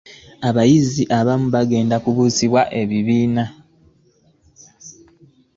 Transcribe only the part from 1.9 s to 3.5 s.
kubuusibwa ebibiina.